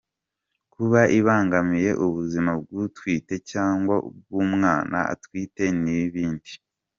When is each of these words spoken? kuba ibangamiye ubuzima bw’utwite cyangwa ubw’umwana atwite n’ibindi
kuba 0.73 1.01
ibangamiye 1.19 1.91
ubuzima 2.05 2.51
bw’utwite 2.61 3.35
cyangwa 3.51 3.95
ubw’umwana 4.07 4.97
atwite 5.13 5.63
n’ibindi 5.83 6.51